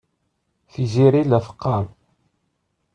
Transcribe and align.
Tiziri 0.71 1.21
la 1.25 1.39
tt-teqqar. 1.41 1.85